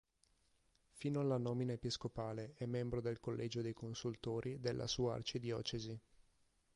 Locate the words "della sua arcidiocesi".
4.59-5.99